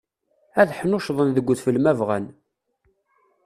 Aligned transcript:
Ad 0.61 0.69
ḥnuccḍen 0.79 1.29
deg 1.33 1.49
udfel 1.49 1.77
ma 1.79 1.93
bɣan. 1.99 2.25